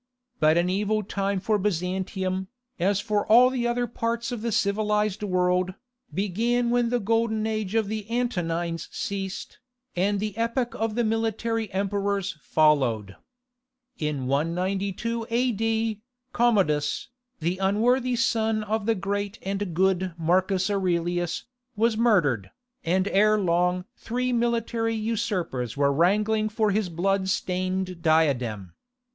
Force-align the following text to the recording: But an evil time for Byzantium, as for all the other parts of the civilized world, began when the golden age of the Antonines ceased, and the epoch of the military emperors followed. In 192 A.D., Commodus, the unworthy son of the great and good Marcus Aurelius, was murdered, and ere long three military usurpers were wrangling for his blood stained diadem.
But 0.39 0.57
an 0.57 0.67
evil 0.67 1.03
time 1.03 1.39
for 1.39 1.59
Byzantium, 1.59 2.47
as 2.79 2.99
for 2.99 3.23
all 3.27 3.51
the 3.51 3.67
other 3.67 3.85
parts 3.85 4.31
of 4.31 4.41
the 4.41 4.51
civilized 4.51 5.21
world, 5.21 5.75
began 6.11 6.71
when 6.71 6.89
the 6.89 6.99
golden 6.99 7.45
age 7.45 7.75
of 7.75 7.87
the 7.87 8.09
Antonines 8.09 8.89
ceased, 8.91 9.59
and 9.95 10.19
the 10.19 10.35
epoch 10.37 10.73
of 10.73 10.95
the 10.95 11.03
military 11.03 11.71
emperors 11.71 12.31
followed. 12.41 13.15
In 13.99 14.25
192 14.25 15.27
A.D., 15.29 16.01
Commodus, 16.33 17.09
the 17.39 17.59
unworthy 17.59 18.15
son 18.15 18.63
of 18.63 18.87
the 18.87 18.95
great 18.95 19.37
and 19.43 19.75
good 19.75 20.15
Marcus 20.17 20.71
Aurelius, 20.71 21.43
was 21.75 21.95
murdered, 21.95 22.49
and 22.83 23.07
ere 23.09 23.37
long 23.37 23.85
three 23.97 24.33
military 24.33 24.95
usurpers 24.95 25.77
were 25.77 25.93
wrangling 25.93 26.49
for 26.49 26.71
his 26.71 26.89
blood 26.89 27.29
stained 27.29 28.01
diadem. 28.01 28.73